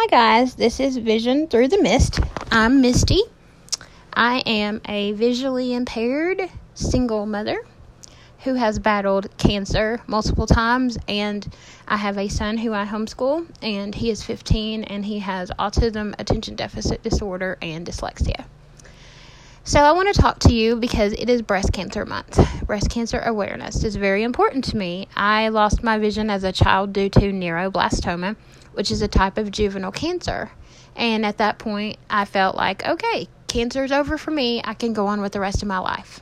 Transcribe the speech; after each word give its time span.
Hi, 0.00 0.06
guys. 0.06 0.54
This 0.54 0.78
is 0.78 0.96
Vision 0.96 1.48
Through 1.48 1.66
the 1.68 1.82
Mist. 1.82 2.20
I'm 2.52 2.80
Misty. 2.80 3.20
I 4.12 4.44
am 4.46 4.80
a 4.84 5.10
visually 5.10 5.74
impaired 5.74 6.48
single 6.74 7.26
mother 7.26 7.66
who 8.44 8.54
has 8.54 8.78
battled 8.78 9.36
cancer 9.38 10.00
multiple 10.06 10.46
times, 10.46 10.98
and 11.08 11.52
I 11.88 11.96
have 11.96 12.16
a 12.16 12.28
son 12.28 12.58
who 12.58 12.72
I 12.72 12.84
homeschool, 12.84 13.48
and 13.60 13.92
he 13.92 14.10
is 14.10 14.22
15 14.22 14.84
and 14.84 15.04
he 15.04 15.18
has 15.18 15.50
autism, 15.58 16.14
attention 16.16 16.54
deficit 16.54 17.02
disorder, 17.02 17.58
and 17.60 17.84
dyslexia. 17.84 18.44
So, 19.64 19.80
I 19.80 19.90
want 19.90 20.14
to 20.14 20.20
talk 20.20 20.38
to 20.40 20.54
you 20.54 20.76
because 20.76 21.12
it 21.12 21.28
is 21.28 21.42
breast 21.42 21.72
cancer 21.72 22.06
month. 22.06 22.38
Breast 22.64 22.88
cancer 22.88 23.18
awareness 23.18 23.82
is 23.82 23.96
very 23.96 24.22
important 24.22 24.62
to 24.66 24.76
me. 24.76 25.08
I 25.16 25.48
lost 25.48 25.82
my 25.82 25.98
vision 25.98 26.30
as 26.30 26.44
a 26.44 26.52
child 26.52 26.92
due 26.92 27.08
to 27.08 27.32
neuroblastoma 27.32 28.36
which 28.78 28.92
is 28.92 29.02
a 29.02 29.08
type 29.08 29.38
of 29.38 29.50
juvenile 29.50 29.90
cancer. 29.90 30.52
And 30.94 31.26
at 31.26 31.38
that 31.38 31.58
point, 31.58 31.98
I 32.08 32.24
felt 32.24 32.54
like, 32.54 32.86
okay, 32.86 33.26
cancer 33.48 33.82
is 33.82 33.90
over 33.90 34.16
for 34.16 34.30
me. 34.30 34.62
I 34.64 34.74
can 34.74 34.92
go 34.92 35.08
on 35.08 35.20
with 35.20 35.32
the 35.32 35.40
rest 35.40 35.62
of 35.62 35.66
my 35.66 35.80
life. 35.80 36.20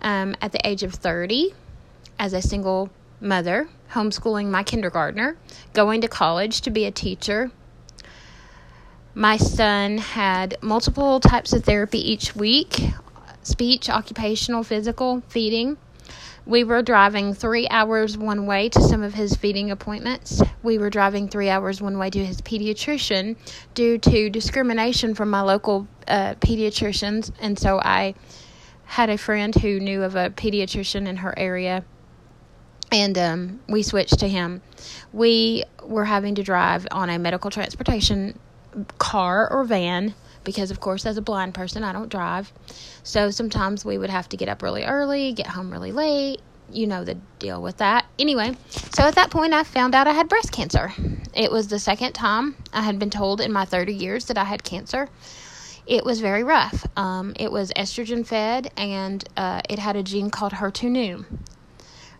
Um, 0.00 0.34
at 0.40 0.52
the 0.52 0.66
age 0.66 0.82
of 0.82 0.94
30, 0.94 1.52
as 2.18 2.32
a 2.32 2.40
single 2.40 2.88
mother, 3.20 3.68
homeschooling 3.90 4.46
my 4.46 4.62
kindergartner, 4.62 5.36
going 5.74 6.00
to 6.00 6.08
college 6.08 6.62
to 6.62 6.70
be 6.70 6.86
a 6.86 6.90
teacher. 6.90 7.50
My 9.14 9.36
son 9.36 9.98
had 9.98 10.56
multiple 10.62 11.20
types 11.20 11.52
of 11.52 11.64
therapy 11.64 11.98
each 11.98 12.34
week 12.34 12.80
speech, 13.42 13.90
occupational, 13.90 14.62
physical, 14.62 15.22
feeding. 15.28 15.76
We 16.46 16.62
were 16.62 16.82
driving 16.82 17.32
three 17.32 17.66
hours 17.68 18.18
one 18.18 18.44
way 18.44 18.68
to 18.68 18.80
some 18.82 19.02
of 19.02 19.14
his 19.14 19.34
feeding 19.34 19.70
appointments. 19.70 20.42
We 20.62 20.76
were 20.76 20.90
driving 20.90 21.28
three 21.28 21.48
hours 21.48 21.80
one 21.80 21.96
way 21.96 22.10
to 22.10 22.24
his 22.24 22.42
pediatrician 22.42 23.36
due 23.72 23.96
to 23.98 24.28
discrimination 24.28 25.14
from 25.14 25.30
my 25.30 25.40
local 25.40 25.88
uh, 26.06 26.34
pediatricians. 26.34 27.32
And 27.40 27.58
so 27.58 27.80
I 27.80 28.14
had 28.84 29.08
a 29.08 29.16
friend 29.16 29.54
who 29.54 29.80
knew 29.80 30.02
of 30.02 30.16
a 30.16 30.28
pediatrician 30.30 31.06
in 31.06 31.16
her 31.16 31.32
area, 31.38 31.82
and 32.92 33.16
um, 33.16 33.60
we 33.66 33.82
switched 33.82 34.18
to 34.18 34.28
him. 34.28 34.60
We 35.14 35.64
were 35.82 36.04
having 36.04 36.34
to 36.34 36.42
drive 36.42 36.86
on 36.90 37.08
a 37.08 37.18
medical 37.18 37.50
transportation 37.50 38.38
car 38.98 39.50
or 39.50 39.64
van 39.64 40.14
because, 40.44 40.70
of 40.70 40.80
course, 40.80 41.06
as 41.06 41.16
a 41.16 41.22
blind 41.22 41.54
person, 41.54 41.82
I 41.82 41.92
don't 41.92 42.10
drive. 42.10 42.52
So 43.02 43.30
sometimes 43.30 43.84
we 43.84 43.98
would 43.98 44.10
have 44.10 44.28
to 44.30 44.36
get 44.36 44.48
up 44.48 44.62
really 44.62 44.84
early, 44.84 45.32
get 45.32 45.46
home 45.46 45.70
really 45.70 45.92
late. 45.92 46.40
You 46.70 46.86
know 46.86 47.04
the 47.04 47.16
deal 47.38 47.60
with 47.62 47.78
that. 47.78 48.06
Anyway, 48.18 48.56
so 48.68 49.04
at 49.04 49.14
that 49.16 49.30
point, 49.30 49.52
I 49.52 49.64
found 49.64 49.94
out 49.94 50.06
I 50.06 50.12
had 50.12 50.28
breast 50.28 50.50
cancer. 50.50 50.92
It 51.34 51.52
was 51.52 51.68
the 51.68 51.78
second 51.78 52.12
time 52.14 52.56
I 52.72 52.82
had 52.82 52.98
been 52.98 53.10
told 53.10 53.40
in 53.40 53.52
my 53.52 53.64
30 53.64 53.92
years 53.92 54.26
that 54.26 54.38
I 54.38 54.44
had 54.44 54.64
cancer. 54.64 55.08
It 55.86 56.04
was 56.04 56.20
very 56.20 56.42
rough. 56.42 56.86
Um, 56.96 57.34
it 57.38 57.52
was 57.52 57.70
estrogen 57.76 58.26
fed, 58.26 58.72
and 58.76 59.22
uh, 59.36 59.60
it 59.68 59.78
had 59.78 59.96
a 59.96 60.02
gene 60.02 60.30
called 60.30 60.52
HER2 60.52 61.24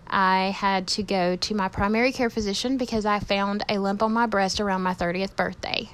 I 0.07 0.51
had 0.57 0.87
to 0.89 1.03
go 1.03 1.37
to 1.37 1.55
my 1.55 1.69
primary 1.69 2.13
care 2.13 2.31
physician 2.31 2.77
because 2.77 3.05
I 3.05 3.19
found 3.19 3.65
a 3.69 3.79
lump 3.79 4.03
on 4.03 4.13
my 4.13 4.27
breast 4.27 4.61
around 4.61 4.83
my 4.83 4.95
30th 4.95 5.35
birthday. 5.35 5.91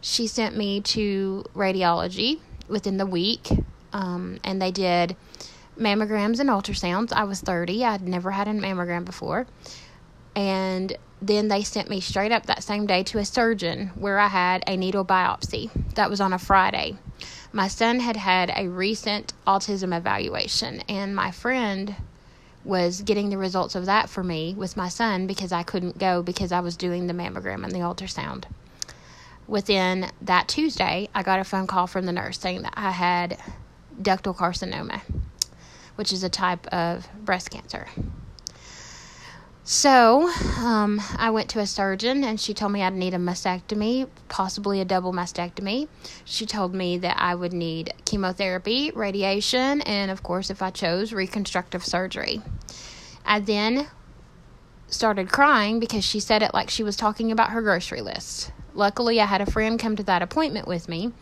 She 0.00 0.26
sent 0.26 0.56
me 0.56 0.80
to 0.82 1.44
radiology 1.54 2.40
within 2.68 2.98
the 2.98 3.06
week, 3.06 3.48
um, 3.92 4.38
and 4.44 4.62
they 4.62 4.70
did 4.70 5.16
mammograms 5.78 6.38
and 6.38 6.48
ultrasounds. 6.48 7.12
I 7.12 7.24
was 7.24 7.40
30, 7.40 7.84
I'd 7.84 8.02
never 8.02 8.30
had 8.30 8.46
a 8.48 8.52
mammogram 8.52 9.04
before. 9.04 9.46
And 10.36 10.96
then 11.20 11.48
they 11.48 11.64
sent 11.64 11.90
me 11.90 12.00
straight 12.00 12.30
up 12.30 12.46
that 12.46 12.62
same 12.62 12.86
day 12.86 13.02
to 13.04 13.18
a 13.18 13.24
surgeon 13.24 13.88
where 13.96 14.18
I 14.18 14.28
had 14.28 14.62
a 14.66 14.76
needle 14.76 15.04
biopsy. 15.04 15.70
That 15.94 16.10
was 16.10 16.20
on 16.20 16.32
a 16.32 16.38
Friday. 16.38 16.96
My 17.52 17.66
son 17.66 17.98
had 18.00 18.16
had 18.16 18.52
a 18.54 18.68
recent 18.68 19.32
autism 19.46 19.96
evaluation, 19.96 20.82
and 20.88 21.16
my 21.16 21.32
friend 21.32 21.96
was 22.64 23.02
getting 23.02 23.30
the 23.30 23.38
results 23.38 23.74
of 23.74 23.86
that 23.86 24.08
for 24.08 24.22
me 24.22 24.54
with 24.56 24.76
my 24.76 24.88
son 24.88 25.26
because 25.26 25.50
I 25.50 25.62
couldn't 25.64 25.98
go 25.98 26.22
because 26.22 26.52
I 26.52 26.60
was 26.60 26.76
doing 26.76 27.06
the 27.06 27.14
mammogram 27.14 27.64
and 27.64 27.72
the 27.72 27.78
ultrasound 27.78 28.44
within 29.48 30.10
that 30.22 30.46
Tuesday, 30.46 31.08
I 31.14 31.22
got 31.24 31.40
a 31.40 31.44
phone 31.44 31.66
call 31.66 31.88
from 31.88 32.06
the 32.06 32.12
nurse 32.12 32.38
saying 32.38 32.62
that 32.62 32.74
I 32.76 32.90
had 32.90 33.38
ductal 34.00 34.36
carcinoma, 34.36 35.00
which 35.96 36.12
is 36.12 36.22
a 36.22 36.28
type 36.28 36.66
of 36.68 37.08
breast 37.24 37.50
cancer. 37.50 37.88
So, 39.64 40.30
um, 40.58 40.98
I 41.18 41.28
went 41.28 41.50
to 41.50 41.60
a 41.60 41.66
surgeon 41.66 42.24
and 42.24 42.40
she 42.40 42.54
told 42.54 42.72
me 42.72 42.82
I'd 42.82 42.94
need 42.94 43.12
a 43.12 43.18
mastectomy, 43.18 44.08
possibly 44.28 44.80
a 44.80 44.84
double 44.86 45.12
mastectomy. 45.12 45.88
She 46.24 46.46
told 46.46 46.74
me 46.74 46.96
that 46.98 47.20
I 47.20 47.34
would 47.34 47.52
need 47.52 47.92
chemotherapy, 48.06 48.90
radiation, 48.94 49.82
and 49.82 50.10
of 50.10 50.22
course, 50.22 50.48
if 50.48 50.62
I 50.62 50.70
chose, 50.70 51.12
reconstructive 51.12 51.84
surgery. 51.84 52.40
I 53.26 53.40
then 53.40 53.88
started 54.86 55.30
crying 55.30 55.80
because 55.80 56.02
she 56.02 56.18
said 56.18 56.42
it 56.42 56.54
like 56.54 56.70
she 56.70 56.82
was 56.82 56.96
talking 56.96 57.30
about 57.30 57.50
her 57.50 57.60
grocery 57.60 58.00
list. 58.00 58.50
Luckily, 58.78 59.20
I 59.20 59.26
had 59.26 59.40
a 59.40 59.50
friend 59.50 59.76
come 59.76 59.96
to 59.96 60.04
that 60.04 60.22
appointment 60.22 60.68
with 60.68 60.88
me. 60.88 61.12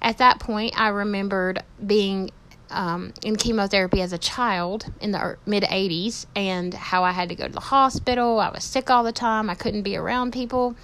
At 0.00 0.16
that 0.18 0.40
point, 0.40 0.72
I 0.80 0.88
remembered 0.88 1.62
being 1.84 2.30
um, 2.70 3.12
in 3.22 3.36
chemotherapy 3.36 4.00
as 4.00 4.14
a 4.14 4.18
child 4.18 4.86
in 4.98 5.10
the 5.10 5.36
mid 5.44 5.64
80s 5.64 6.24
and 6.34 6.72
how 6.72 7.04
I 7.04 7.12
had 7.12 7.28
to 7.28 7.34
go 7.34 7.46
to 7.46 7.52
the 7.52 7.60
hospital. 7.60 8.40
I 8.40 8.48
was 8.48 8.64
sick 8.64 8.88
all 8.88 9.04
the 9.04 9.12
time. 9.12 9.50
I 9.50 9.54
couldn't 9.54 9.82
be 9.82 9.98
around 9.98 10.32
people. 10.32 10.76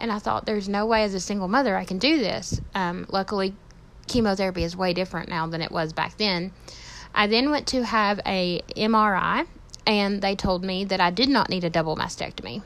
And 0.00 0.10
I 0.10 0.18
thought, 0.18 0.46
there's 0.46 0.68
no 0.68 0.84
way 0.84 1.04
as 1.04 1.14
a 1.14 1.20
single 1.20 1.46
mother 1.46 1.76
I 1.76 1.84
can 1.84 1.98
do 1.98 2.18
this. 2.18 2.60
Um, 2.74 3.06
luckily, 3.08 3.54
chemotherapy 4.08 4.64
is 4.64 4.76
way 4.76 4.92
different 4.92 5.28
now 5.28 5.46
than 5.46 5.62
it 5.62 5.70
was 5.70 5.92
back 5.92 6.16
then. 6.16 6.52
I 7.14 7.28
then 7.28 7.52
went 7.52 7.68
to 7.68 7.84
have 7.84 8.20
a 8.26 8.62
MRI, 8.76 9.46
and 9.86 10.20
they 10.20 10.34
told 10.34 10.64
me 10.64 10.84
that 10.86 11.00
I 11.00 11.10
did 11.10 11.28
not 11.28 11.50
need 11.50 11.62
a 11.62 11.70
double 11.70 11.96
mastectomy. 11.96 12.62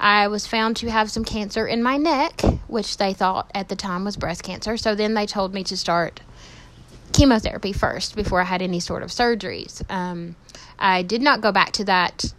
I 0.00 0.28
was 0.28 0.46
found 0.46 0.76
to 0.78 0.90
have 0.90 1.10
some 1.10 1.24
cancer 1.24 1.66
in 1.66 1.82
my 1.82 1.96
neck, 1.96 2.40
which 2.68 2.96
they 2.98 3.12
thought 3.12 3.50
at 3.54 3.68
the 3.68 3.76
time 3.76 4.04
was 4.04 4.16
breast 4.16 4.42
cancer. 4.42 4.76
So 4.76 4.94
then 4.94 5.14
they 5.14 5.26
told 5.26 5.52
me 5.52 5.64
to 5.64 5.76
start 5.76 6.20
chemotherapy 7.12 7.72
first 7.72 8.14
before 8.14 8.40
I 8.40 8.44
had 8.44 8.62
any 8.62 8.80
sort 8.80 9.02
of 9.02 9.10
surgeries. 9.10 9.88
Um, 9.90 10.36
I 10.78 11.02
did 11.02 11.22
not 11.22 11.40
go 11.40 11.50
back 11.50 11.72
to 11.72 11.84
that 11.84 12.32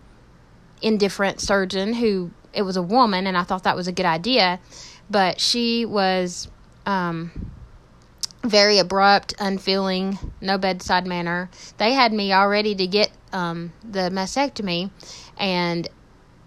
indifferent 0.82 1.42
surgeon 1.42 1.94
who 1.94 2.32
it 2.54 2.62
was 2.62 2.78
a 2.78 2.82
woman, 2.82 3.28
and 3.28 3.38
I 3.38 3.44
thought 3.44 3.64
that 3.64 3.76
was 3.76 3.88
a 3.88 3.92
good 3.92 4.06
idea, 4.06 4.60
but 5.10 5.40
she 5.40 5.86
was 5.86 6.48
um, 6.86 7.52
very 8.44 8.78
abrupt, 8.78 9.34
unfeeling, 9.40 10.18
no 10.40 10.58
bedside 10.58 11.06
manner. 11.06 11.50
They 11.78 11.94
had 11.94 12.14
me 12.14 12.32
all 12.32 12.48
ready 12.48 12.74
to 12.76 12.88
get 12.88 13.12
um, 13.34 13.74
the 13.84 14.10
mastectomy, 14.10 14.90
and 15.38 15.88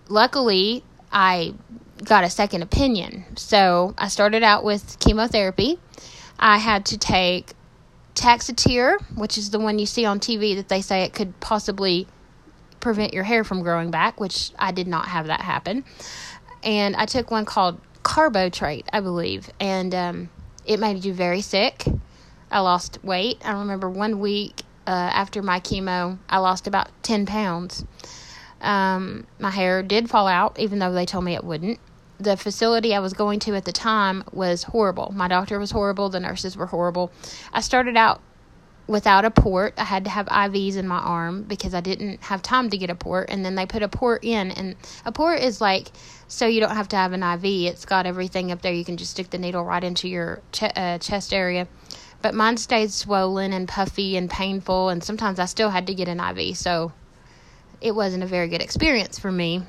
luckily 0.08 0.84
I 1.12 1.54
got 2.04 2.24
a 2.24 2.30
second 2.30 2.62
opinion. 2.62 3.24
So 3.36 3.94
I 3.98 4.08
started 4.08 4.42
out 4.42 4.64
with 4.64 4.98
chemotherapy. 4.98 5.78
I 6.38 6.58
had 6.58 6.86
to 6.86 6.98
take 6.98 7.52
Taxotere, 8.14 9.00
which 9.16 9.38
is 9.38 9.50
the 9.50 9.58
one 9.58 9.78
you 9.78 9.86
see 9.86 10.04
on 10.04 10.20
TV 10.20 10.56
that 10.56 10.68
they 10.68 10.82
say 10.82 11.02
it 11.02 11.14
could 11.14 11.38
possibly 11.40 12.06
prevent 12.80 13.14
your 13.14 13.24
hair 13.24 13.44
from 13.44 13.62
growing 13.62 13.90
back, 13.90 14.20
which 14.20 14.50
I 14.58 14.72
did 14.72 14.88
not 14.88 15.08
have 15.08 15.28
that 15.28 15.40
happen. 15.40 15.84
And 16.62 16.96
I 16.96 17.06
took 17.06 17.30
one 17.30 17.44
called 17.44 17.80
Carbotrate, 18.02 18.86
I 18.92 19.00
believe, 19.00 19.50
and 19.60 19.94
um, 19.94 20.30
it 20.66 20.80
made 20.80 21.04
you 21.04 21.12
very 21.12 21.40
sick. 21.40 21.84
I 22.50 22.60
lost 22.60 22.98
weight. 23.02 23.40
I 23.44 23.52
remember 23.52 23.88
one 23.88 24.18
week 24.18 24.62
uh, 24.86 24.90
after 24.90 25.42
my 25.42 25.60
chemo, 25.60 26.18
I 26.28 26.38
lost 26.38 26.66
about 26.66 26.90
10 27.02 27.26
pounds. 27.26 27.84
Um, 28.62 29.26
my 29.38 29.50
hair 29.50 29.82
did 29.82 30.08
fall 30.08 30.26
out, 30.26 30.58
even 30.58 30.78
though 30.78 30.92
they 30.92 31.04
told 31.04 31.24
me 31.24 31.34
it 31.34 31.44
wouldn't. 31.44 31.78
The 32.18 32.36
facility 32.36 32.94
I 32.94 33.00
was 33.00 33.12
going 33.12 33.40
to 33.40 33.54
at 33.56 33.64
the 33.64 33.72
time 33.72 34.22
was 34.32 34.62
horrible. 34.62 35.12
My 35.14 35.28
doctor 35.28 35.58
was 35.58 35.72
horrible. 35.72 36.08
The 36.08 36.20
nurses 36.20 36.56
were 36.56 36.66
horrible. 36.66 37.10
I 37.52 37.60
started 37.60 37.96
out 37.96 38.20
without 38.86 39.24
a 39.24 39.30
port. 39.30 39.74
I 39.76 39.84
had 39.84 40.04
to 40.04 40.10
have 40.10 40.26
IVs 40.26 40.76
in 40.76 40.86
my 40.86 40.98
arm 40.98 41.42
because 41.42 41.74
I 41.74 41.80
didn't 41.80 42.22
have 42.22 42.42
time 42.42 42.70
to 42.70 42.78
get 42.78 42.90
a 42.90 42.94
port. 42.94 43.30
And 43.30 43.44
then 43.44 43.56
they 43.56 43.66
put 43.66 43.82
a 43.82 43.88
port 43.88 44.24
in, 44.24 44.52
and 44.52 44.76
a 45.04 45.10
port 45.10 45.40
is 45.40 45.60
like 45.60 45.88
so 46.28 46.46
you 46.46 46.60
don't 46.60 46.76
have 46.76 46.88
to 46.88 46.96
have 46.96 47.12
an 47.12 47.22
IV. 47.22 47.44
It's 47.44 47.84
got 47.84 48.06
everything 48.06 48.52
up 48.52 48.62
there. 48.62 48.72
You 48.72 48.84
can 48.84 48.96
just 48.96 49.10
stick 49.10 49.30
the 49.30 49.38
needle 49.38 49.64
right 49.64 49.82
into 49.82 50.08
your 50.08 50.40
ch- 50.52 50.62
uh, 50.76 50.98
chest 50.98 51.34
area. 51.34 51.68
But 52.22 52.34
mine 52.34 52.56
stayed 52.56 52.92
swollen 52.92 53.52
and 53.52 53.68
puffy 53.68 54.16
and 54.16 54.30
painful, 54.30 54.90
and 54.90 55.02
sometimes 55.02 55.40
I 55.40 55.46
still 55.46 55.70
had 55.70 55.88
to 55.88 55.94
get 55.94 56.08
an 56.08 56.20
IV. 56.20 56.56
So 56.56 56.92
it 57.82 57.94
wasn't 57.94 58.22
a 58.22 58.26
very 58.26 58.48
good 58.48 58.62
experience 58.62 59.18
for 59.18 59.32
me. 59.32 59.62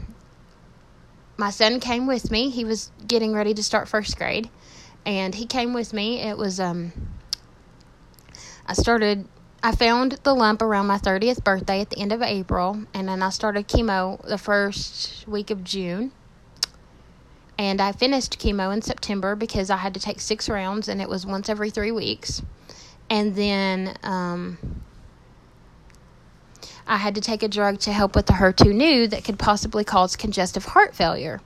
My 1.35 1.49
son 1.49 1.79
came 1.79 2.05
with 2.05 2.29
me. 2.29 2.49
He 2.49 2.63
was 2.63 2.91
getting 3.07 3.33
ready 3.33 3.53
to 3.55 3.63
start 3.63 3.87
first 3.87 4.17
grade, 4.17 4.49
and 5.05 5.33
he 5.33 5.45
came 5.45 5.73
with 5.73 5.91
me. 5.91 6.21
It 6.21 6.37
was 6.37 6.59
um 6.59 6.93
I 8.67 8.73
started 8.73 9.27
I 9.63 9.73
found 9.75 10.19
the 10.23 10.35
lump 10.35 10.61
around 10.61 10.87
my 10.87 10.97
30th 10.97 11.43
birthday 11.43 11.81
at 11.81 11.89
the 11.89 11.97
end 11.97 12.11
of 12.11 12.21
April, 12.21 12.85
and 12.93 13.07
then 13.07 13.23
I 13.23 13.29
started 13.29 13.67
chemo 13.67 14.21
the 14.27 14.37
first 14.37 15.27
week 15.27 15.49
of 15.49 15.63
June. 15.63 16.11
And 17.57 17.79
I 17.79 17.91
finished 17.93 18.39
chemo 18.39 18.73
in 18.73 18.81
September 18.81 19.35
because 19.35 19.69
I 19.69 19.77
had 19.77 19.93
to 19.93 19.99
take 19.99 20.19
six 20.19 20.49
rounds 20.49 20.87
and 20.87 21.01
it 21.01 21.07
was 21.07 21.25
once 21.25 21.49
every 21.49 21.69
three 21.69 21.91
weeks. 21.91 22.41
And 23.09 23.35
then 23.35 23.95
um, 24.03 24.57
I 26.87 26.97
had 26.97 27.15
to 27.15 27.21
take 27.21 27.43
a 27.43 27.47
drug 27.47 27.79
to 27.79 27.93
help 27.93 28.15
with 28.15 28.25
the 28.25 28.33
HER2/neu 28.33 29.09
that 29.09 29.23
could 29.23 29.39
possibly 29.39 29.83
cause 29.83 30.15
congestive 30.15 30.65
heart 30.65 30.95
failure. 30.95 31.41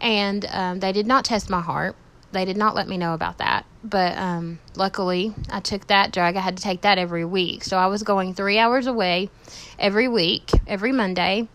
And 0.00 0.46
um, 0.50 0.80
they 0.80 0.92
did 0.92 1.06
not 1.06 1.24
test 1.24 1.50
my 1.50 1.60
heart. 1.60 1.96
They 2.32 2.44
did 2.44 2.56
not 2.56 2.74
let 2.74 2.88
me 2.88 2.96
know 2.96 3.14
about 3.14 3.38
that. 3.38 3.66
But 3.82 4.16
um, 4.16 4.58
luckily, 4.76 5.34
I 5.50 5.60
took 5.60 5.86
that 5.88 6.12
drug. 6.12 6.36
I 6.36 6.40
had 6.40 6.56
to 6.56 6.62
take 6.62 6.82
that 6.82 6.98
every 6.98 7.24
week. 7.24 7.64
So 7.64 7.76
I 7.76 7.86
was 7.86 8.02
going 8.02 8.34
three 8.34 8.58
hours 8.58 8.86
away 8.86 9.30
every 9.78 10.06
week, 10.06 10.50
every 10.66 10.92
Monday. 10.92 11.48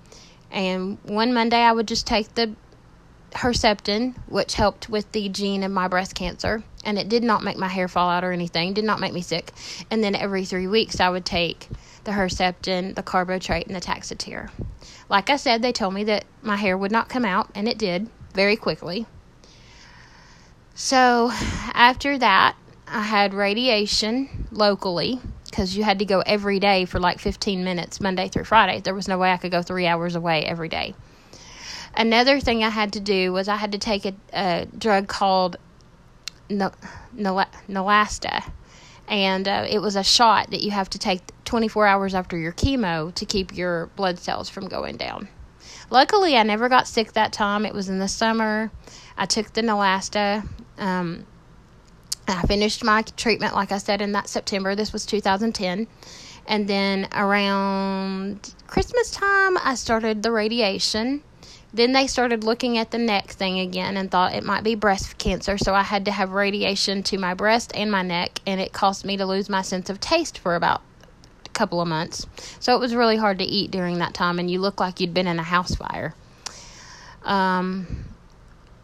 And 0.51 0.97
one 1.03 1.33
Monday, 1.33 1.61
I 1.61 1.71
would 1.71 1.87
just 1.87 2.05
take 2.07 2.33
the 2.35 2.55
Herceptin, 3.31 4.15
which 4.27 4.55
helped 4.55 4.89
with 4.89 5.11
the 5.11 5.29
gene 5.29 5.63
of 5.63 5.71
my 5.71 5.87
breast 5.87 6.15
cancer. 6.15 6.63
And 6.83 6.97
it 6.97 7.09
did 7.09 7.23
not 7.23 7.43
make 7.43 7.57
my 7.57 7.67
hair 7.67 7.87
fall 7.87 8.09
out 8.09 8.23
or 8.23 8.31
anything, 8.31 8.73
did 8.73 8.85
not 8.85 8.99
make 8.99 9.13
me 9.13 9.21
sick. 9.21 9.51
And 9.91 10.03
then 10.03 10.15
every 10.15 10.45
three 10.45 10.67
weeks, 10.67 10.99
I 10.99 11.09
would 11.09 11.25
take 11.25 11.67
the 12.05 12.11
Herceptin, 12.11 12.95
the 12.95 13.03
Carbotrate, 13.03 13.67
and 13.67 13.75
the 13.75 13.81
Taxotere. 13.81 14.49
Like 15.09 15.29
I 15.29 15.35
said, 15.35 15.61
they 15.61 15.71
told 15.71 15.93
me 15.93 16.03
that 16.05 16.25
my 16.41 16.55
hair 16.55 16.77
would 16.77 16.91
not 16.91 17.09
come 17.09 17.25
out, 17.25 17.49
and 17.53 17.67
it 17.67 17.77
did 17.77 18.09
very 18.33 18.55
quickly. 18.55 19.05
So 20.73 21.31
after 21.73 22.17
that, 22.17 22.55
I 22.87 23.01
had 23.01 23.33
radiation 23.33 24.47
locally 24.51 25.19
because 25.49 25.77
you 25.77 25.83
had 25.83 25.99
to 25.99 26.05
go 26.05 26.21
every 26.25 26.59
day 26.59 26.85
for 26.85 26.99
like 26.99 27.19
15 27.19 27.63
minutes, 27.63 28.01
Monday 28.01 28.27
through 28.27 28.43
Friday. 28.43 28.81
There 28.81 28.93
was 28.93 29.07
no 29.07 29.17
way 29.17 29.31
I 29.31 29.37
could 29.37 29.51
go 29.51 29.61
three 29.61 29.87
hours 29.87 30.15
away 30.15 30.43
every 30.43 30.69
day. 30.69 30.93
Another 31.95 32.41
thing 32.41 32.63
I 32.63 32.69
had 32.69 32.91
to 32.93 32.99
do 32.99 33.31
was 33.31 33.47
I 33.47 33.55
had 33.55 33.71
to 33.71 33.77
take 33.77 34.05
a, 34.05 34.13
a 34.33 34.67
drug 34.77 35.07
called 35.07 35.55
Neulasta, 36.49 38.43
and 39.07 39.47
uh, 39.47 39.65
it 39.69 39.79
was 39.79 39.95
a 39.95 40.03
shot 40.03 40.51
that 40.51 40.61
you 40.61 40.71
have 40.71 40.89
to 40.91 40.99
take 40.99 41.21
24 41.45 41.85
hours 41.85 42.15
after 42.15 42.37
your 42.37 42.51
chemo 42.51 43.13
to 43.13 43.25
keep 43.25 43.55
your 43.55 43.87
blood 43.95 44.19
cells 44.19 44.49
from 44.49 44.67
going 44.67 44.97
down. 44.97 45.27
Luckily, 45.89 46.35
I 46.35 46.43
never 46.43 46.67
got 46.67 46.87
sick 46.87 47.13
that 47.13 47.31
time. 47.31 47.65
It 47.65 47.73
was 47.73 47.89
in 47.89 47.99
the 47.99 48.07
summer. 48.07 48.71
I 49.17 49.25
took 49.25 49.53
the 49.53 49.61
Neulasta. 49.61 50.47
Um, 50.77 51.25
I 52.27 52.41
finished 52.47 52.83
my 52.83 53.03
treatment, 53.03 53.53
like 53.53 53.71
I 53.71 53.77
said, 53.77 54.01
in 54.01 54.11
that 54.13 54.27
September. 54.27 54.75
This 54.75 54.91
was 54.91 55.05
2010. 55.05 55.87
And 56.47 56.67
then 56.67 57.07
around 57.13 58.53
Christmas 58.67 59.11
time, 59.11 59.57
I 59.57 59.75
started 59.75 60.23
the 60.23 60.31
radiation. 60.31 61.23
Then 61.75 61.91
they 61.91 62.07
started 62.07 62.45
looking 62.45 62.77
at 62.77 62.91
the 62.91 62.97
neck 62.97 63.31
thing 63.31 63.59
again 63.59 63.97
and 63.97 64.09
thought 64.09 64.33
it 64.33 64.45
might 64.45 64.63
be 64.63 64.75
breast 64.75 65.17
cancer. 65.17 65.57
So 65.57 65.75
I 65.75 65.83
had 65.83 66.05
to 66.05 66.11
have 66.11 66.31
radiation 66.31 67.03
to 67.03 67.17
my 67.17 67.33
breast 67.33 67.73
and 67.75 67.91
my 67.91 68.01
neck. 68.01 68.39
And 68.47 68.61
it 68.61 68.71
caused 68.71 69.03
me 69.03 69.17
to 69.17 69.25
lose 69.25 69.49
my 69.49 69.61
sense 69.61 69.89
of 69.89 69.99
taste 69.99 70.37
for 70.37 70.55
about 70.55 70.81
a 71.45 71.49
couple 71.49 71.81
of 71.81 71.89
months. 71.89 72.27
So 72.61 72.73
it 72.75 72.79
was 72.79 72.95
really 72.95 73.17
hard 73.17 73.39
to 73.39 73.45
eat 73.45 73.71
during 73.71 73.99
that 73.99 74.13
time. 74.13 74.39
And 74.39 74.49
you 74.49 74.59
look 74.59 74.79
like 74.79 75.01
you'd 75.01 75.13
been 75.13 75.27
in 75.27 75.37
a 75.37 75.43
house 75.43 75.75
fire. 75.75 76.15
Um, 77.23 78.05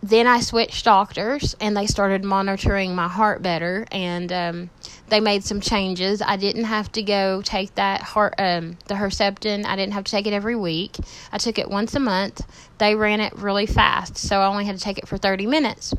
then 0.04 0.26
I 0.26 0.40
switched 0.40 0.86
doctors 0.86 1.56
and 1.60 1.78
they 1.78 1.86
started 1.86 2.24
monitoring 2.24 2.96
my 2.96 3.08
heart 3.08 3.42
better 3.44 3.86
and 3.92 4.32
um, 4.32 4.70
they 5.10 5.20
made 5.20 5.44
some 5.44 5.62
changes. 5.62 6.22
I 6.22 6.38
didn't 6.38 6.64
have 6.64 6.92
to 6.94 7.04
go 7.04 7.42
take 7.44 7.76
that 7.76 8.02
heart 8.02 8.34
um, 8.40 8.78
the 8.88 8.96
Herceptin. 8.96 9.66
I 9.66 9.76
didn't 9.76 9.94
have 9.94 10.06
to 10.06 10.12
take 10.12 10.26
it 10.26 10.34
every 10.34 10.56
week. 10.56 10.98
I 11.32 11.38
took 11.38 11.60
it 11.60 11.70
once 11.70 11.94
a 11.94 12.00
month. 12.00 12.42
They 12.80 12.96
ran 12.96 13.20
it 13.20 13.34
really 13.36 13.68
fast, 13.68 14.18
so 14.18 14.42
I 14.42 14.48
only 14.48 14.66
had 14.66 14.76
to 14.76 14.84
take 14.84 14.98
it 14.98 15.08
for 15.08 15.18
30 15.18 15.46
minutes. 15.46 15.94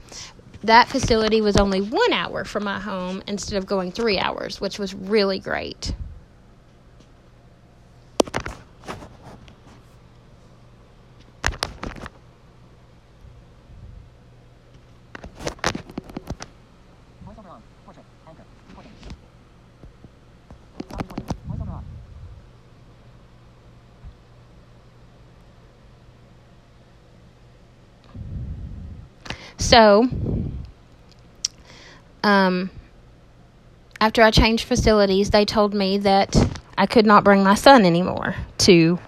That 0.64 0.88
facility 0.88 1.40
was 1.40 1.56
only 1.56 1.80
1 1.80 2.12
hour 2.12 2.44
from 2.44 2.64
my 2.64 2.80
home 2.80 3.22
instead 3.28 3.56
of 3.56 3.66
going 3.66 3.92
3 3.92 4.18
hours, 4.18 4.60
which 4.60 4.78
was 4.78 4.94
really 4.94 5.38
great. 5.38 5.94
So, 29.62 30.08
um, 32.24 32.70
after 34.00 34.20
I 34.20 34.32
changed 34.32 34.64
facilities, 34.64 35.30
they 35.30 35.44
told 35.44 35.72
me 35.72 35.98
that 35.98 36.36
I 36.76 36.86
could 36.86 37.06
not 37.06 37.22
bring 37.22 37.44
my 37.44 37.54
son 37.54 37.84
anymore 37.84 38.34
to 38.58 38.98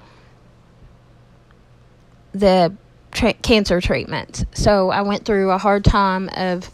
the 2.33 2.73
tra- 3.11 3.35
cancer 3.35 3.81
treatment. 3.81 4.45
So 4.55 4.91
I 4.91 5.03
went 5.03 5.25
through 5.25 5.51
a 5.51 5.59
hard 5.59 5.85
time 5.85 6.31
of 6.37 6.71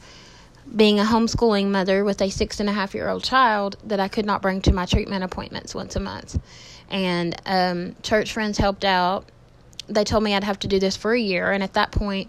being 0.76 1.00
a 1.00 1.04
homeschooling 1.04 1.68
mother 1.68 2.04
with 2.04 2.20
a 2.20 2.28
six 2.28 2.60
and 2.60 2.68
a 2.68 2.72
half 2.72 2.94
year 2.94 3.08
old 3.08 3.24
child 3.24 3.78
that 3.84 3.98
I 3.98 4.08
could 4.08 4.26
not 4.26 4.42
bring 4.42 4.60
to 4.62 4.74
my 4.74 4.84
treatment 4.84 5.24
appointments 5.24 5.74
once 5.74 5.96
a 5.96 6.00
month. 6.00 6.38
And 6.90 7.34
um, 7.46 7.96
church 8.02 8.32
friends 8.34 8.58
helped 8.58 8.84
out. 8.84 9.26
They 9.88 10.04
told 10.04 10.22
me 10.22 10.34
I'd 10.34 10.44
have 10.44 10.58
to 10.60 10.68
do 10.68 10.78
this 10.78 10.98
for 10.98 11.14
a 11.14 11.18
year. 11.18 11.50
And 11.50 11.62
at 11.62 11.72
that 11.72 11.92
point, 11.92 12.28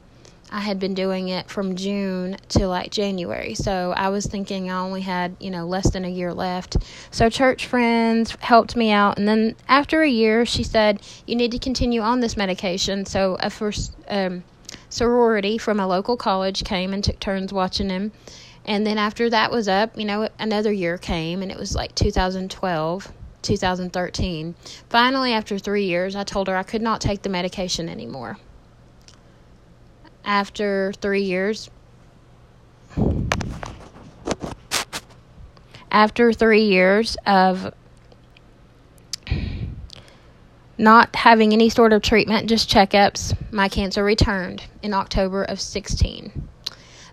I 0.53 0.59
had 0.59 0.79
been 0.79 0.93
doing 0.93 1.29
it 1.29 1.49
from 1.49 1.77
June 1.77 2.35
to 2.49 2.67
like 2.67 2.91
January. 2.91 3.55
So 3.55 3.93
I 3.95 4.09
was 4.09 4.25
thinking 4.25 4.69
I 4.69 4.79
only 4.79 4.99
had, 4.99 5.37
you 5.39 5.49
know, 5.49 5.65
less 5.65 5.89
than 5.91 6.03
a 6.03 6.09
year 6.09 6.33
left. 6.33 6.75
So 7.09 7.29
church 7.29 7.65
friends 7.65 8.35
helped 8.41 8.75
me 8.75 8.91
out. 8.91 9.17
And 9.17 9.25
then 9.25 9.55
after 9.69 10.01
a 10.01 10.09
year, 10.09 10.45
she 10.45 10.63
said, 10.63 11.01
you 11.25 11.37
need 11.37 11.51
to 11.51 11.59
continue 11.59 12.01
on 12.01 12.19
this 12.19 12.35
medication. 12.35 13.05
So 13.05 13.37
a 13.39 13.49
first 13.49 13.95
um, 14.09 14.43
sorority 14.89 15.57
from 15.57 15.79
a 15.79 15.87
local 15.87 16.17
college 16.17 16.65
came 16.65 16.93
and 16.93 17.01
took 17.01 17.21
turns 17.21 17.53
watching 17.53 17.89
him. 17.89 18.11
And 18.65 18.85
then 18.85 18.97
after 18.97 19.29
that 19.29 19.51
was 19.51 19.69
up, 19.69 19.97
you 19.97 20.05
know, 20.05 20.27
another 20.37 20.73
year 20.73 20.97
came 20.97 21.41
and 21.41 21.51
it 21.51 21.57
was 21.57 21.75
like 21.75 21.95
2012. 21.95 23.13
2013. 23.41 24.53
Finally, 24.87 25.33
after 25.33 25.57
three 25.57 25.85
years, 25.85 26.15
I 26.15 26.23
told 26.23 26.47
her 26.47 26.55
I 26.55 26.61
could 26.61 26.83
not 26.83 27.01
take 27.01 27.23
the 27.23 27.29
medication 27.29 27.89
anymore 27.89 28.37
after 30.25 30.93
three 31.01 31.23
years. 31.23 31.69
After 35.91 36.31
three 36.31 36.63
years 36.63 37.17
of 37.25 37.73
not 40.77 41.15
having 41.15 41.53
any 41.53 41.69
sort 41.69 41.93
of 41.93 42.01
treatment, 42.01 42.49
just 42.49 42.69
checkups, 42.69 43.35
my 43.51 43.69
cancer 43.69 44.03
returned 44.03 44.63
in 44.81 44.93
October 44.93 45.43
of 45.43 45.59
16 45.59 46.40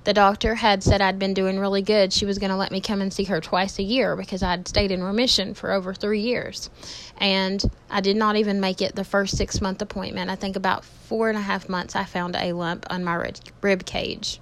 the 0.09 0.15
doctor 0.15 0.55
had 0.55 0.83
said 0.83 1.03
I'd 1.03 1.19
been 1.19 1.35
doing 1.35 1.59
really 1.59 1.83
good. 1.83 2.15
She 2.15 2.25
was 2.25 2.39
going 2.39 2.49
to 2.49 2.57
let 2.57 2.73
me 2.73 2.81
come 2.81 3.03
and 3.03 3.13
see 3.13 3.25
her 3.25 3.43
twice 3.43 3.79
a 3.79 3.83
year 3.83 4.17
because 4.17 4.43
I'd 4.43 4.67
stayed 4.67 4.91
in 4.91 5.05
remission 5.05 5.53
for 5.53 5.71
over 5.71 5.93
three 5.93 6.21
years. 6.21 6.71
And 7.19 7.63
I 7.91 8.01
did 8.01 8.17
not 8.17 8.37
even 8.37 8.59
make 8.59 8.81
it 8.81 8.95
the 8.95 9.05
first 9.05 9.37
six 9.37 9.61
month 9.61 9.83
appointment. 9.83 10.31
I 10.31 10.35
think 10.35 10.57
about 10.57 10.83
four 10.83 11.29
and 11.29 11.37
a 11.37 11.43
half 11.43 11.69
months, 11.69 11.95
I 11.95 12.05
found 12.05 12.37
a 12.37 12.55
lump 12.55 12.87
on 12.89 13.05
my 13.05 13.33
rib 13.61 13.85
cage. 13.85 14.41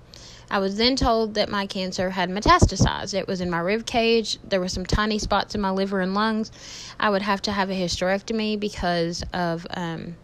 I 0.48 0.60
was 0.60 0.76
then 0.76 0.94
told 0.94 1.34
that 1.34 1.48
my 1.48 1.66
cancer 1.66 2.10
had 2.10 2.30
metastasized. 2.30 3.14
It 3.14 3.26
was 3.26 3.40
in 3.40 3.50
my 3.50 3.58
rib 3.58 3.86
cage. 3.86 4.38
There 4.44 4.60
were 4.60 4.68
some 4.68 4.86
tiny 4.86 5.18
spots 5.18 5.56
in 5.56 5.60
my 5.60 5.70
liver 5.70 6.00
and 6.00 6.14
lungs. 6.14 6.52
I 7.00 7.10
would 7.10 7.22
have 7.22 7.42
to 7.42 7.50
have 7.50 7.70
a 7.70 7.74
hysterectomy 7.74 8.60
because 8.60 9.24
of 9.32 9.66
um, 9.70 10.14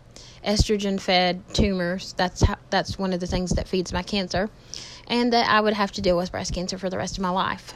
estrogen 0.46 1.00
fed 1.00 1.42
tumors. 1.54 2.14
That's 2.14 2.42
how, 2.42 2.56
that's 2.70 2.98
one 2.98 3.12
of 3.12 3.20
the 3.20 3.26
things 3.26 3.50
that 3.52 3.68
feeds 3.68 3.92
my 3.92 4.02
cancer 4.02 4.50
and 5.06 5.32
that 5.32 5.48
I 5.48 5.60
would 5.60 5.74
have 5.74 5.92
to 5.92 6.00
deal 6.00 6.16
with 6.16 6.32
breast 6.32 6.54
cancer 6.54 6.78
for 6.78 6.90
the 6.90 6.96
rest 6.96 7.16
of 7.16 7.22
my 7.22 7.30
life. 7.30 7.74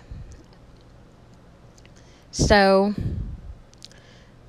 So 2.30 2.94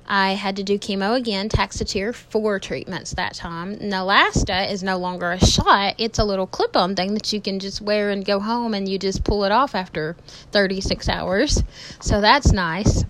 I 0.06 0.32
had 0.32 0.56
to 0.56 0.62
do 0.62 0.78
chemo 0.78 1.16
again, 1.16 1.48
Taxotere, 1.48 2.14
four 2.14 2.58
treatments 2.58 3.12
that 3.12 3.34
time. 3.34 3.76
Neulasta 3.76 4.70
is 4.70 4.82
no 4.82 4.96
longer 4.96 5.32
a 5.32 5.44
shot, 5.44 5.94
it's 5.98 6.18
a 6.18 6.24
little 6.24 6.46
clip 6.46 6.76
on 6.76 6.96
thing 6.96 7.14
that 7.14 7.32
you 7.32 7.40
can 7.40 7.58
just 7.58 7.82
wear 7.82 8.10
and 8.10 8.24
go 8.24 8.40
home 8.40 8.72
and 8.72 8.88
you 8.88 8.98
just 8.98 9.22
pull 9.22 9.44
it 9.44 9.52
off 9.52 9.74
after 9.74 10.16
36 10.52 11.08
hours. 11.10 11.62
So 12.00 12.20
that's 12.20 12.52
nice. 12.52 13.04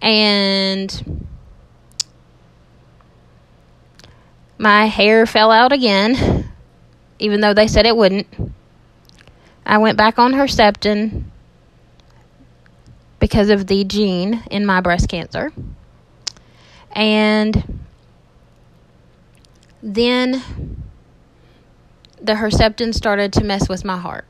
And 0.00 1.19
my 4.60 4.86
hair 4.86 5.26
fell 5.26 5.50
out 5.50 5.72
again 5.72 6.50
even 7.20 7.40
though 7.40 7.54
they 7.54 7.68
said 7.68 7.86
it 7.86 7.96
wouldn't. 7.96 8.26
I 9.64 9.78
went 9.78 9.96
back 9.96 10.18
on 10.18 10.32
Herceptin 10.32 11.24
because 13.20 13.50
of 13.50 13.66
the 13.66 13.84
gene 13.84 14.42
in 14.50 14.66
my 14.66 14.80
breast 14.80 15.08
cancer. 15.08 15.52
And 16.92 17.80
then 19.82 20.82
the 22.20 22.32
Herceptin 22.32 22.94
started 22.94 23.32
to 23.34 23.44
mess 23.44 23.68
with 23.68 23.84
my 23.84 23.98
heart. 23.98 24.24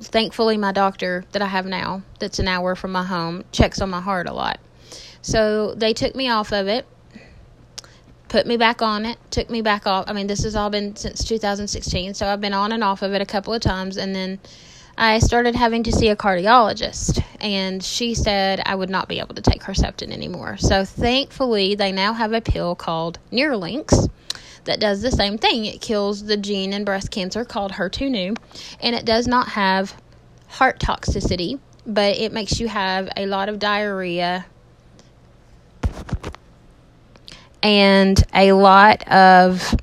Thankfully, 0.00 0.58
my 0.58 0.72
doctor 0.72 1.24
that 1.32 1.40
I 1.40 1.46
have 1.46 1.66
now, 1.66 2.02
that's 2.18 2.38
an 2.38 2.46
hour 2.46 2.74
from 2.74 2.92
my 2.92 3.04
home, 3.04 3.44
checks 3.52 3.80
on 3.80 3.90
my 3.90 4.00
heart 4.00 4.28
a 4.28 4.34
lot. 4.34 4.60
So 5.22 5.74
they 5.74 5.94
took 5.94 6.14
me 6.14 6.28
off 6.28 6.52
of 6.52 6.68
it, 6.68 6.86
put 8.34 8.48
me 8.48 8.56
back 8.56 8.82
on 8.82 9.06
it, 9.06 9.16
took 9.30 9.48
me 9.48 9.62
back 9.62 9.86
off. 9.86 10.06
I 10.08 10.12
mean, 10.12 10.26
this 10.26 10.42
has 10.42 10.56
all 10.56 10.68
been 10.68 10.96
since 10.96 11.22
2016, 11.22 12.14
so 12.14 12.26
I've 12.26 12.40
been 12.40 12.52
on 12.52 12.72
and 12.72 12.82
off 12.82 13.02
of 13.02 13.12
it 13.12 13.22
a 13.22 13.24
couple 13.24 13.54
of 13.54 13.62
times, 13.62 13.96
and 13.96 14.12
then 14.12 14.40
I 14.98 15.20
started 15.20 15.54
having 15.54 15.84
to 15.84 15.92
see 15.92 16.08
a 16.08 16.16
cardiologist, 16.16 17.22
and 17.40 17.80
she 17.80 18.12
said 18.16 18.60
I 18.66 18.74
would 18.74 18.90
not 18.90 19.06
be 19.06 19.20
able 19.20 19.36
to 19.36 19.40
take 19.40 19.62
Herceptin 19.62 20.10
anymore. 20.10 20.56
So 20.56 20.84
thankfully, 20.84 21.76
they 21.76 21.92
now 21.92 22.12
have 22.12 22.32
a 22.32 22.40
pill 22.40 22.74
called 22.74 23.20
Nerlynx 23.30 24.10
that 24.64 24.80
does 24.80 25.00
the 25.00 25.12
same 25.12 25.38
thing. 25.38 25.64
It 25.66 25.80
kills 25.80 26.24
the 26.24 26.36
gene 26.36 26.72
in 26.72 26.84
breast 26.84 27.12
cancer 27.12 27.44
called 27.44 27.70
HER2/neu, 27.70 28.34
and 28.80 28.96
it 28.96 29.04
does 29.04 29.28
not 29.28 29.50
have 29.50 29.94
heart 30.48 30.80
toxicity, 30.80 31.60
but 31.86 32.16
it 32.16 32.32
makes 32.32 32.58
you 32.58 32.66
have 32.66 33.08
a 33.16 33.26
lot 33.26 33.48
of 33.48 33.60
diarrhea 33.60 34.46
and 37.64 38.22
a 38.34 38.52
lot 38.52 39.08
of 39.08 39.74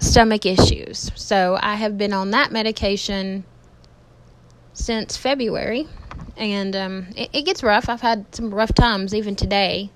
stomach 0.00 0.44
issues. 0.44 1.12
So 1.14 1.56
I 1.58 1.76
have 1.76 1.96
been 1.96 2.12
on 2.12 2.32
that 2.32 2.50
medication 2.50 3.44
since 4.72 5.16
February, 5.16 5.86
and 6.36 6.74
um, 6.74 7.06
it, 7.16 7.30
it, 7.32 7.42
gets 7.42 7.62
rough. 7.62 7.88
I've 7.88 8.00
had 8.00 8.34
some 8.34 8.52
rough 8.52 8.74
times 8.74 9.14
even 9.14 9.36
today. 9.36 9.90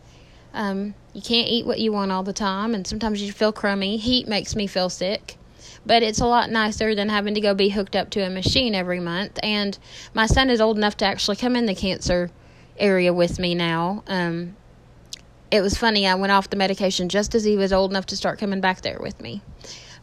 Um, 0.54 0.94
you 1.12 1.20
can't 1.20 1.48
eat 1.48 1.66
what 1.66 1.80
you 1.80 1.92
want 1.92 2.12
all 2.12 2.22
the 2.22 2.32
time, 2.32 2.74
and 2.74 2.86
sometimes 2.86 3.20
you 3.20 3.32
feel 3.32 3.52
crummy. 3.52 3.96
Heat 3.96 4.28
makes 4.28 4.54
me 4.54 4.68
feel 4.68 4.88
sick, 4.88 5.36
but 5.84 6.04
it's 6.04 6.20
a 6.20 6.26
lot 6.26 6.48
nicer 6.48 6.94
than 6.94 7.08
having 7.08 7.34
to 7.34 7.40
go 7.40 7.54
be 7.54 7.70
hooked 7.70 7.96
up 7.96 8.10
to 8.10 8.20
a 8.20 8.30
machine 8.30 8.76
every 8.76 9.00
month. 9.00 9.36
And 9.42 9.76
my 10.14 10.26
son 10.26 10.48
is 10.48 10.60
old 10.60 10.76
enough 10.76 10.96
to 10.98 11.06
actually 11.06 11.36
come 11.36 11.56
in 11.56 11.66
the 11.66 11.74
cancer 11.74 12.30
area 12.78 13.12
with 13.12 13.40
me 13.40 13.56
now. 13.56 14.04
Um, 14.06 14.56
it 15.52 15.60
was 15.60 15.76
funny. 15.76 16.06
I 16.06 16.14
went 16.14 16.32
off 16.32 16.48
the 16.48 16.56
medication 16.56 17.10
just 17.10 17.34
as 17.34 17.44
he 17.44 17.56
was 17.56 17.72
old 17.72 17.92
enough 17.92 18.06
to 18.06 18.16
start 18.16 18.38
coming 18.38 18.62
back 18.62 18.80
there 18.80 18.98
with 18.98 19.20
me. 19.20 19.42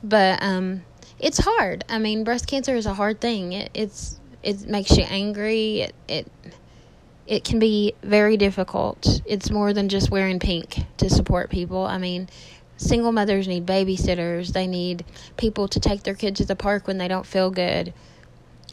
But 0.03 0.41
um, 0.43 0.83
it's 1.17 1.39
hard. 1.39 1.83
I 1.89 1.97
mean, 1.97 2.23
breast 2.23 2.47
cancer 2.47 2.75
is 2.75 2.85
a 2.85 2.93
hard 2.93 3.19
thing. 3.19 3.53
It, 3.53 3.71
it's 3.73 4.19
it 4.43 4.67
makes 4.67 4.95
you 4.95 5.03
angry. 5.09 5.81
It, 5.81 5.95
it 6.07 6.31
it 7.25 7.43
can 7.43 7.57
be 7.57 7.93
very 8.03 8.37
difficult. 8.37 9.21
It's 9.25 9.49
more 9.49 9.73
than 9.73 9.89
just 9.89 10.11
wearing 10.11 10.39
pink 10.39 10.79
to 10.97 11.09
support 11.09 11.49
people. 11.49 11.83
I 11.83 11.97
mean, 11.97 12.29
single 12.77 13.11
mothers 13.11 13.47
need 13.47 13.65
babysitters. 13.65 14.53
They 14.53 14.67
need 14.67 15.03
people 15.35 15.67
to 15.67 15.79
take 15.79 16.03
their 16.03 16.15
kids 16.15 16.39
to 16.39 16.45
the 16.45 16.55
park 16.55 16.85
when 16.85 16.99
they 16.99 17.07
don't 17.07 17.25
feel 17.25 17.49
good. 17.49 17.91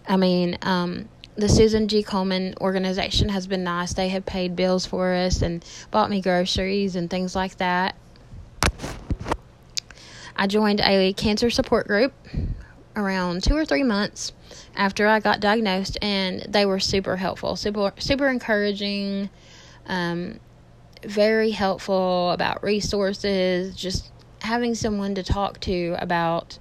I 0.06 0.16
mean, 0.16 0.59
um, 0.62 1.09
the 1.36 1.48
Susan 1.48 1.86
G. 1.86 2.02
Komen 2.02 2.58
organization 2.60 3.28
has 3.28 3.46
been 3.46 3.62
nice. 3.62 3.92
They 3.92 4.08
have 4.08 4.24
paid 4.24 4.56
bills 4.56 4.86
for 4.86 5.12
us 5.12 5.42
and 5.42 5.64
bought 5.90 6.08
me 6.08 6.22
groceries 6.22 6.96
and 6.96 7.10
things 7.10 7.36
like 7.36 7.58
that. 7.58 7.94
I 10.34 10.46
joined 10.46 10.80
a 10.80 11.12
cancer 11.12 11.50
support 11.50 11.86
group 11.86 12.12
around 12.94 13.42
two 13.42 13.54
or 13.54 13.64
three 13.64 13.82
months 13.82 14.32
after 14.74 15.06
I 15.06 15.20
got 15.20 15.40
diagnosed, 15.40 15.98
and 16.00 16.40
they 16.48 16.64
were 16.64 16.80
super 16.80 17.16
helpful, 17.16 17.56
super 17.56 17.92
super 17.98 18.28
encouraging, 18.28 19.30
um, 19.86 20.40
very 21.04 21.50
helpful 21.50 22.30
about 22.30 22.62
resources, 22.62 23.76
just 23.76 24.10
having 24.40 24.74
someone 24.74 25.14
to 25.14 25.22
talk 25.22 25.60
to 25.60 25.96
about 25.98 26.58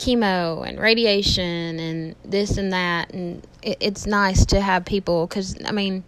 chemo 0.00 0.66
and 0.66 0.80
radiation 0.80 1.78
and 1.78 2.16
this 2.24 2.56
and 2.56 2.72
that, 2.72 3.12
and 3.12 3.46
it, 3.62 3.76
it's 3.80 4.06
nice 4.06 4.46
to 4.46 4.60
have 4.60 4.84
people 4.84 5.26
because 5.26 5.56
I 5.64 5.72
mean. 5.72 6.04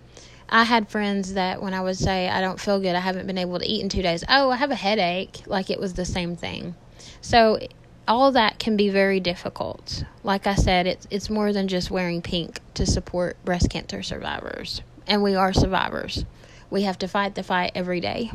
I 0.55 0.65
had 0.65 0.91
friends 0.91 1.33
that 1.33 1.63
when 1.63 1.73
I 1.73 1.81
would 1.81 1.97
say 1.97 2.29
I 2.29 2.43
don't 2.43 2.61
feel 2.61 2.79
good, 2.79 2.95
I 2.95 3.01
haven't 3.01 3.27
been 3.27 3.39
able 3.39 3.59
to 3.59 3.67
eat 3.67 3.81
in 3.81 3.89
two 3.89 4.03
days. 4.03 4.23
Oh, 4.29 4.51
I 4.51 4.57
have 4.57 4.71
a 4.71 4.75
headache. 4.75 5.41
Like 5.47 5.71
it 5.71 5.81
was 5.81 5.95
the 5.95 6.05
same 6.05 6.37
thing. 6.37 6.75
So 7.23 7.59
all 8.07 8.33
that 8.33 8.59
can 8.59 8.77
be 8.77 8.89
very 8.89 9.21
difficult. 9.21 10.05
Like 10.23 10.47
I 10.47 10.55
said, 10.55 10.87
it's 10.87 11.07
it's 11.11 11.31
more 11.31 11.53
than 11.53 11.69
just 11.69 11.91
wearing 11.91 12.23
pink 12.23 12.61
to 12.75 12.85
support 12.85 13.43
breast 13.45 13.71
cancer 13.71 14.03
survivors. 14.03 14.83
And 15.07 15.23
we 15.23 15.35
are 15.35 15.53
survivors. 15.53 16.25
We 16.71 16.83
have 16.83 16.99
to 16.99 17.09
fight 17.09 17.35
the 17.35 17.43
fight 17.43 17.73
every 17.75 18.01
day. 18.01 18.31